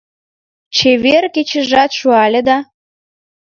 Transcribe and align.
Чевер 0.75 1.23
кечыжат 1.35 1.91
шуале 1.99 2.41
да 2.47 2.57